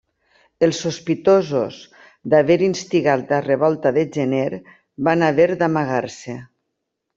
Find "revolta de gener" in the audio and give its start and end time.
3.49-4.61